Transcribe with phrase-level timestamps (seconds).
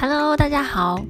[0.00, 1.04] Hello，大家好。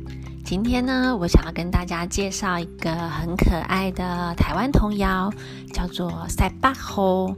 [0.44, 5.32] 今天呢，我想要跟大家介绍一个很可爱的台湾童谣，
[5.72, 7.28] 叫做《塞巴吼》。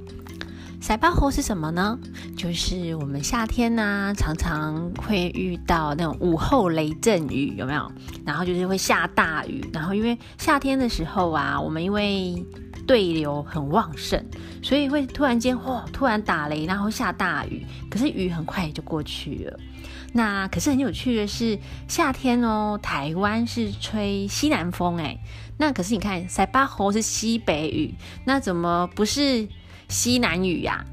[0.80, 1.98] 塞巴吼是什么呢？
[2.38, 7.92] 就是我们夏天呢，常常会遇到那种午后雷阵雨，有没有？
[8.24, 9.62] 然后就是会下大雨。
[9.74, 12.42] 然后因为夏天的时候啊，我们因为
[12.86, 14.24] 对流很旺盛，
[14.62, 17.66] 所以会突然间嚯，突然打雷，然后下大雨。
[17.90, 19.60] 可是雨很快就过去了。
[20.12, 21.58] 那可是很有趣的是，
[21.88, 25.18] 夏天哦，台湾是吹西南风哎。
[25.58, 27.94] 那可是你看，塞巴河是西北雨，
[28.24, 29.48] 那怎么不是
[29.88, 30.84] 西南雨呀？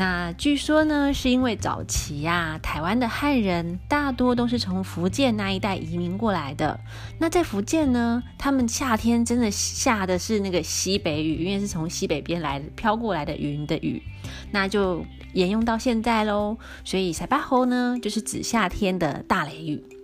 [0.00, 6.80] 那据说呢，是因为早期呀，台湾的汉人大多都是从福建那一带移民过来的。
[7.18, 14.02] 那在福建呢，他们夏天真的下的是那个西北雨，因为是从西北边来飘过来的云的雨，
[14.50, 15.04] 那就。
[15.32, 19.99] 沿用到现在喽，所以塞巴吼呢，就是指夏天的大雷雨。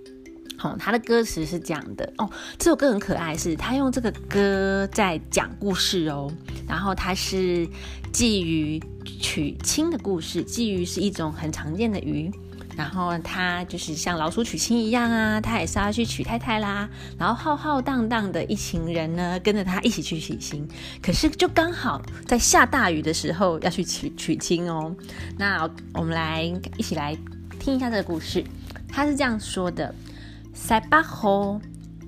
[0.79, 6.33] 他，的歌词是这样的哦，这首歌很可爱，是他用这个歌在讲故事哦。
[6.67, 7.69] 然后它是
[8.13, 12.31] 鲫鱼娶亲的故事，鲫鱼是一种很常见的鱼。
[12.77, 16.87] 然后他就是像老鼠娶亲一样啊，他也是要去娶太太啦。
[17.17, 20.69] 然后浩浩荡荡的一群人呢，跟着他一起去娶亲。
[21.01, 24.95] 可是就刚好在下大雨的时候要去娶娶亲哦。
[25.39, 26.43] 那我们来
[26.77, 27.17] 一起来
[27.59, 28.45] 听一下这个故事。
[28.87, 29.95] 他是这样说的：
[30.57, 31.61] 塞巴吼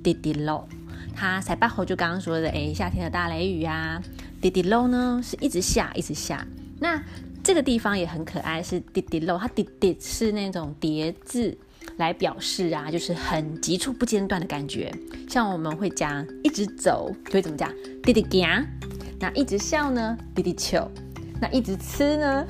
[0.03, 0.67] 滴滴漏。
[1.15, 4.03] 他塞巴吼就刚刚说的，哎，夏天的大雷雨啊。
[4.41, 6.45] 滴滴漏呢是一直下，一直下。
[6.81, 7.01] 那
[7.45, 11.57] 这个地方也很可爱，是滴滴漏，它滴滴是那种叠字
[11.97, 14.93] 来表示啊，就是很急促不间断的感觉。
[15.29, 17.71] 像我们会讲一直走，就会怎么讲？
[18.03, 18.67] 滴滴行。
[19.21, 20.17] 那一直笑呢？
[20.35, 20.89] 滴滴笑。
[21.41, 22.47] 那一直吃呢？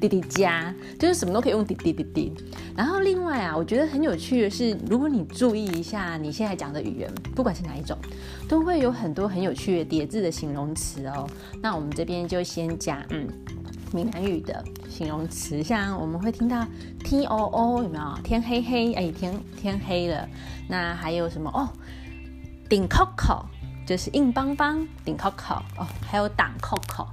[0.00, 2.34] 滴滴加，就是什么都可以用滴滴滴滴。
[2.76, 7.96] 然后另外啊，我觉得很有趣的是，如果你注意一下你现在讲的语言，不管是哪一种，
[8.48, 11.28] 都会有很多很有趣的叠字的形容词哦。
[11.60, 13.28] 那我们这边就先讲，嗯。
[13.94, 16.66] 闽南语的形容词，像我们会听到
[17.04, 18.18] T O O 有没有？
[18.24, 20.26] 天黑黑，哎，天天黑了。
[20.66, 21.68] 那还有什么哦？
[22.70, 23.44] 顶 Coco
[23.86, 27.06] 就是硬邦邦，顶 Coco 哦，还有挡 Coco，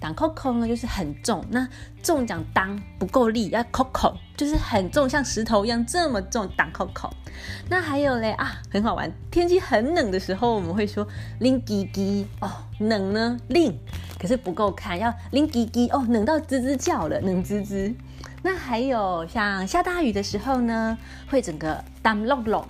[0.00, 1.44] 挡 Coco 呢就是很重。
[1.50, 1.68] 那
[2.02, 7.10] 重讲当不够力，要 Coco 就是很重，像石头一样这么重，挡 Coco。
[7.68, 9.12] 那还有嘞啊，很好玩。
[9.30, 11.06] 天气很冷的时候，我们会说
[11.40, 13.78] 拎滴滴哦，冷呢拎。
[14.20, 17.94] 可是不够看，要拎叽叽哦，冷到吱吱叫了，冷吱吱。
[18.42, 20.96] 那还有像下大雨的时候呢，
[21.28, 22.64] 会整个当漏漏。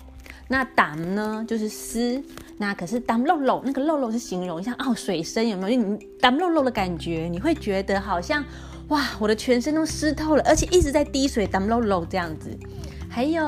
[0.50, 2.22] 那当呢就是湿，
[2.58, 5.82] 那可是当漏漏，那个漏漏是形容像哦水声有没有？
[5.82, 8.44] 你当漏漏的感觉，你会觉得好像
[8.88, 12.50] 哇，我的全身都湿透了，而且一直在滴水当漏漏这样子。
[13.08, 13.42] 还有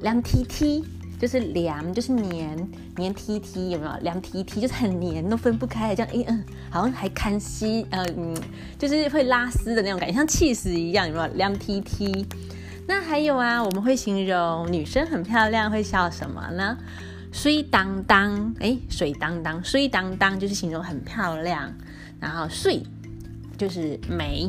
[0.00, 0.84] 凉踢踢。
[1.16, 3.92] 就是凉，就是黏黏 T T 有没有？
[4.02, 8.36] 凉 T T 就是很黏，都分不开，这样哎嗯，好像还看稀，呃嗯，
[8.78, 11.26] 就是会拉丝的那种感觉，像气死一样，有没有？
[11.34, 12.26] 凉 T T。
[12.86, 16.76] 那还有啊，我们会形容女生很漂亮，会笑什么呢？
[17.34, 21.68] 水当当，哎，水当当，水当当就是形容很漂亮，
[22.20, 22.80] 然后水
[23.58, 24.48] 就是美。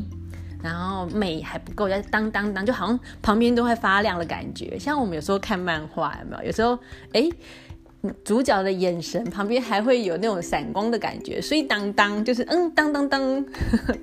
[0.61, 4.77] 然后美还不够，要当当当，就好像旁边都会发亮的感觉。
[4.79, 6.43] 像我们有时候看漫画，有没有？
[6.45, 6.77] 有时候
[7.13, 7.29] 哎，
[8.23, 11.39] 主角的眼神旁边还会有那种闪光的感觉。
[11.39, 13.45] 所以当当就是嗯当当当，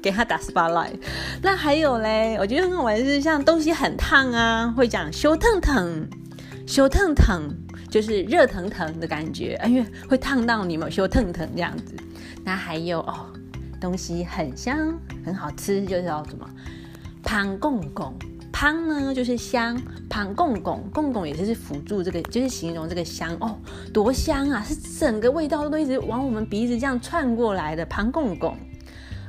[0.01, 1.01] 给他打 spotlight。
[1.41, 6.09] 那还有嘞，我觉得很好玩，是像东西很烫啊，会讲修腾腾，
[6.67, 7.53] 修腾腾
[7.93, 11.95] 就是热腾腾的感觉，因为会烫到你嘛，修腾腾这样子。
[12.43, 13.27] 那还有哦。
[13.81, 16.49] 东西很香，很好吃，就是叫什么
[17.25, 18.15] 胖公公。
[18.53, 19.77] 胖呢就是香，
[20.09, 23.59] 胖公公公公也是辅助这个，就是形容这个香哦，
[23.93, 24.63] 多香啊！
[24.63, 28.57] 是整个味道都一直往我们鼻子这样窜过来的胖公公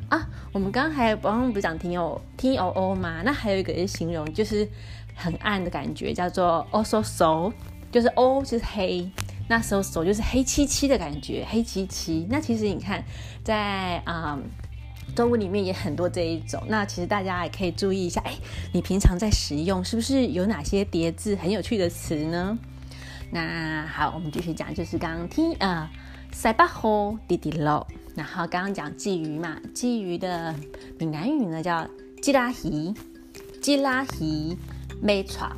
[0.09, 0.30] 啊。
[0.51, 3.24] 我们刚刚还刚刚不是讲 T 哦 T O O 吗？
[3.25, 4.68] 那还有一个是形容，就是
[5.16, 7.51] 很暗的感觉，叫做 O So So，
[7.94, 9.10] 就是 O 就是黑。
[9.48, 12.25] 那时候手就是黑漆漆的感觉，黑漆漆。
[12.30, 13.04] 那其实你看，
[13.44, 14.40] 在啊
[15.16, 16.63] 中文里面也很多这一种。
[16.68, 18.34] 那其实大家也可以注意一下，哎，
[18.72, 22.57] 你平常在使用是不是有哪些叠字很有趣的词呢？
[23.31, 25.92] 那好，我们继续讲，就是刚刚听啊，
[26.31, 27.86] 塞巴吼滴滴漏。
[28.16, 30.56] 然后刚刚讲鲫鱼嘛，鲫鱼的
[30.98, 31.86] 闽南语呢叫
[32.22, 32.94] 吉拉鱼，
[33.62, 34.56] 吉拉鱼
[35.01, 35.51] 没错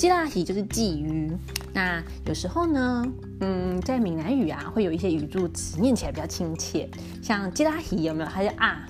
[0.00, 0.02] 不？
[0.02, 1.30] 吉拉鱼就是鲫鱼。
[1.74, 3.04] 那有时候呢，
[3.40, 6.88] 嗯，在闽南语啊，会有一些语助词念起来比较亲切，
[7.22, 8.30] 像吉拉喜有没有？
[8.30, 8.86] 它叫啊，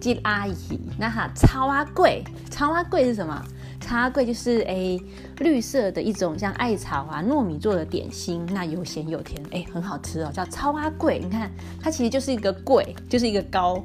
[0.00, 0.80] 吉拉鱼。
[0.98, 3.44] 那哈超阿贵，超阿贵是什么？
[3.78, 4.98] 超阿贵就是诶
[5.40, 11.20] 绿色的一种像艾草啊糯米做的点心，那有咸有甜，诶很好吃哦，叫超阿贵。
[11.22, 11.50] 你看
[11.82, 13.84] 它其实就是一个贵，就是一个高。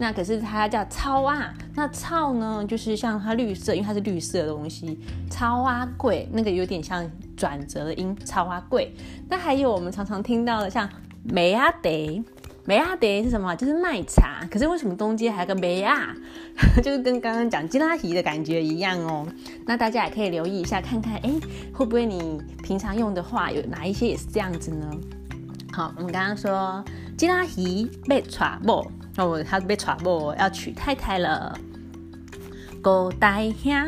[0.00, 4.98] 那可是它叫超啊，那超呢就是像它绿色，因为它是绿色的东西，
[5.30, 7.06] 超啊贵，那个有点像
[7.36, 8.94] 转折的音，超啊贵。
[9.28, 10.88] 那还有我们常常听到的像
[11.22, 11.90] 梅阿德，
[12.64, 13.54] 梅阿德是什么？
[13.56, 14.40] 就是卖茶。
[14.50, 16.14] 可是为什么东街还有个梅啊？
[16.82, 19.26] 就是跟刚刚讲吉拉提的感觉一样哦。
[19.66, 21.30] 那大家也可以留意一下，看看哎
[21.74, 24.90] 会不会你平常用的话有哪一些也是这样子呢？
[25.70, 26.82] 好，我们刚刚说
[27.18, 28.90] 吉拉提被传播。
[29.20, 31.56] 哦，他被传播要娶太太了。
[32.80, 33.86] 狗呆呀，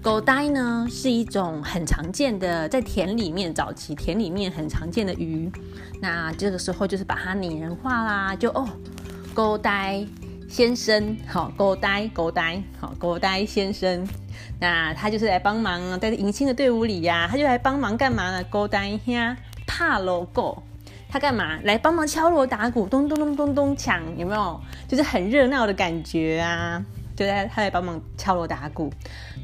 [0.00, 5.50] 狗呆呢是一种很常见的，在田里面早期田里面很常见的鱼。
[6.00, 8.68] 那这个时候就是把它拟人化啦，就哦，
[9.34, 10.06] 狗呆
[10.48, 14.06] 先生，好，狗呆狗呆，好，狗呆先生。
[14.60, 18.44] 那他就是来帮忙，在迎亲的队伍里呀，他就来帮忙干嘛呢？
[18.44, 19.36] 狗呆呀，
[19.66, 20.62] 怕 logo。
[21.12, 24.58] 他干嘛来帮忙敲锣打鼓，咚咚咚咚咚抢，有没有？
[24.88, 26.82] 就是很热闹的感觉啊！
[27.14, 28.90] 就在他来帮忙敲锣打鼓。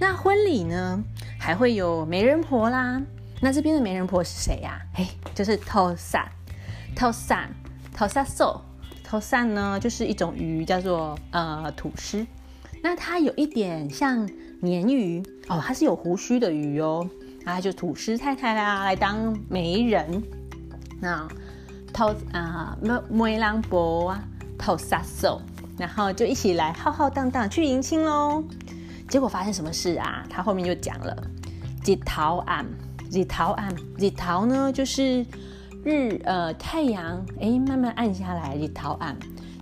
[0.00, 1.05] 那婚礼呢，
[1.38, 3.03] 还会有媒人婆啦。
[3.43, 4.81] 那这边的媒人婆是谁呀？
[4.94, 6.26] 嘿，就是头散，
[6.97, 7.50] 头散，
[7.94, 8.62] 头散寿，
[9.05, 12.26] 头散呢，就是一种鱼，叫做呃土司。
[12.82, 14.26] 那它有一点像
[14.62, 17.06] 鲶鱼哦，它是有胡须的鱼哦。
[17.44, 20.23] 啊，就土司太太啦，来当媒人。
[21.00, 21.29] 那
[22.32, 22.76] 啊，
[23.08, 24.22] 梅兰博啊，
[24.58, 25.40] 偷杀手，
[25.76, 28.44] 然后就一起来浩浩荡荡去迎亲喽。
[29.08, 30.24] 结果发生什么事啊？
[30.28, 31.16] 他后面就讲了，
[31.84, 32.64] 日头暗，
[33.10, 35.24] 日头暗，日头呢就是
[35.84, 39.16] 日呃太阳哎慢慢暗下来，日头暗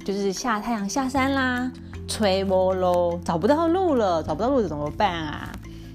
[0.04, 1.70] 就是下太阳下山啦，
[2.06, 5.52] 吹波喽，找不到路了，找不到路怎么办啊？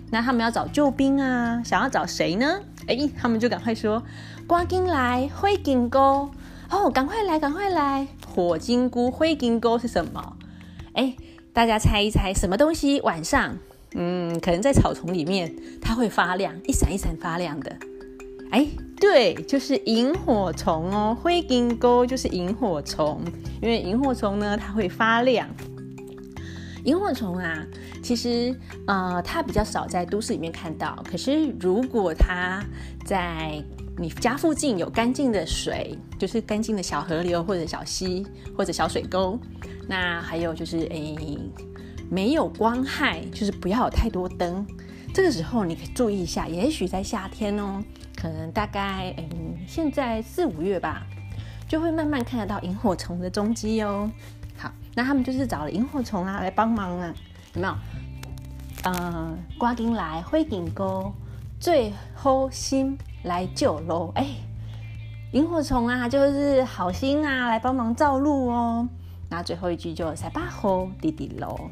[0.09, 2.59] 那他们要找救兵啊，想要找谁呢？
[2.87, 4.01] 哎，他们就赶快说。
[4.47, 5.97] 瓜金来灰金菇
[6.69, 8.07] 哦，赶快来，赶快来！
[8.27, 10.37] 火金菇、灰金菇是什么？
[10.93, 11.15] 哎，
[11.53, 13.57] 大家猜一猜，什么东西晚上？
[13.93, 17.75] 嗯，可能在草丛里面，它会发亮，一闪一闪发亮的。
[18.51, 18.67] 哎，
[18.99, 21.17] 对，就是萤火虫哦。
[21.21, 23.21] 灰金菇就是萤火虫，
[23.61, 25.47] 因为萤火虫呢，它会发亮。
[26.85, 27.65] 萤火虫啊，
[28.01, 28.55] 其实
[28.87, 30.97] 呃，它比较少在都市里面看到。
[31.09, 32.63] 可是如果它
[33.05, 33.63] 在
[33.97, 38.25] 你家附近有干净的水，就是干净的小河流或者小溪
[38.57, 39.37] 或者小水沟。
[39.87, 41.37] 那还有就是诶，
[42.09, 44.65] 没有光害，就是不要有太多灯。
[45.13, 47.83] 这个时候你可以注意一下，也许在夏天哦，
[48.15, 51.05] 可能大概嗯，现在四五月吧，
[51.67, 54.09] 就会慢慢看得到萤火虫的踪迹哦。
[54.57, 57.13] 好，那他们就是找了萤火虫啊来帮忙啊，
[57.55, 57.75] 有没有？
[58.83, 61.13] 呃，刮金来灰顶沟
[61.59, 62.97] 最后心。
[63.23, 64.11] 来救喽！
[64.15, 64.27] 哎，
[65.31, 68.87] 萤火虫啊，就是好心啊，来帮忙照路哦。
[69.29, 71.69] 那最后一句就塞巴吼滴滴喽。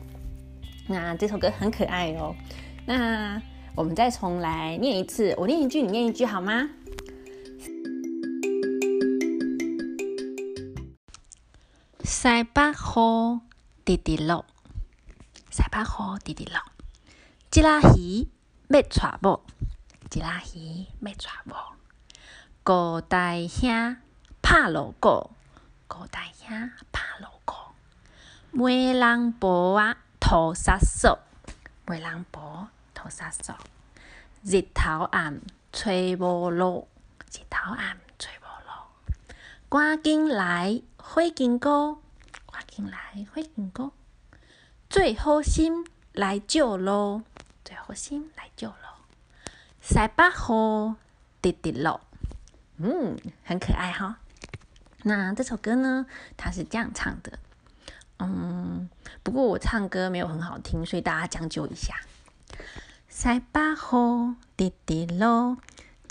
[0.88, 2.36] 那这首歌很可爱哦。
[2.86, 3.42] 那
[3.76, 6.70] 我们再重来念一次，我念一句，你念一句好吗？
[12.04, 13.42] 塞巴吼
[13.84, 14.46] 滴滴喽，
[15.50, 16.60] 塞巴吼滴滴喽，
[17.52, 18.28] 吉拉鱼
[18.70, 19.42] 要带某。
[20.12, 21.54] 一拉鱼要带无？
[22.64, 23.98] 古代兄
[24.42, 25.30] 拍锣鼓，
[25.88, 27.54] 古代兄拍锣鼓。
[28.52, 31.20] 梅兰婆啊，土杀手，
[31.86, 33.54] 梅兰婆土杀手。
[34.44, 36.88] 日头暗，吹无路，
[37.32, 39.36] 日头暗，吹无路。
[39.70, 41.98] 赶紧来，火金哥，
[42.52, 43.92] 赶紧来，火金哥。
[44.90, 47.22] 最好心来救路，
[47.64, 48.74] 最好心来救路。
[49.92, 50.96] 塞巴河
[51.42, 52.00] 滴滴落，
[52.78, 54.20] 嗯，很可爱哈。
[55.02, 56.06] 那这首歌呢，
[56.38, 57.40] 它是这样唱的，
[58.20, 58.88] 嗯，
[59.24, 61.96] 不过我唱歌没有很好听，所以大家将就一下。
[63.08, 65.58] 塞巴河滴滴落，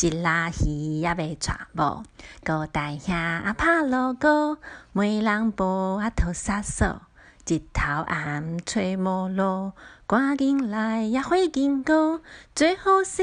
[0.00, 2.02] 一拉鱼也未抓无，
[2.42, 4.58] 高大兄啊拍锣鼓，
[4.90, 7.00] 梅人波啊头杀手。
[7.48, 9.72] 日头暗，吹无路，
[10.06, 12.20] 赶紧来呀，火金哥，
[12.54, 13.22] 最好是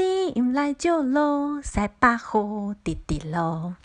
[0.52, 3.76] 来救路，塞巴河滴滴落。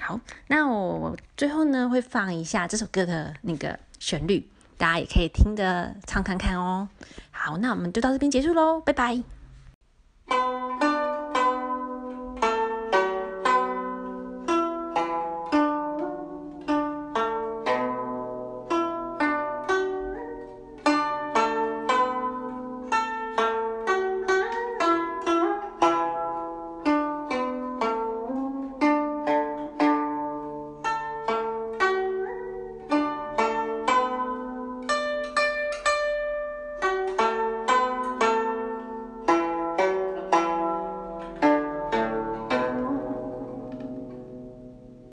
[0.00, 6.88] 好，那我最后呢会放一下这首歌的那个旋律，大家也可以听着唱看看哦。
[7.32, 9.20] 好，那我们就到这边结束喽，拜拜。